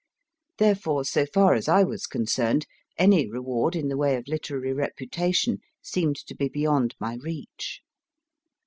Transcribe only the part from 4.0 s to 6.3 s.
of literary reputation seemed